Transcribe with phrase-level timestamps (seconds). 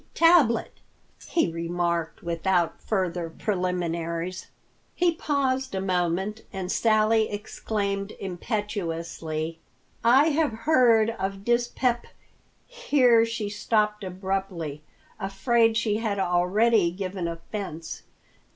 [0.15, 0.79] Tablet,"
[1.29, 4.47] he remarked without further preliminaries.
[4.95, 9.59] He paused a moment, and Sally exclaimed impetuously,
[10.03, 12.05] "I have heard of dyspep—"
[12.65, 14.81] Here she stopped abruptly,
[15.19, 18.01] afraid she had already given offense.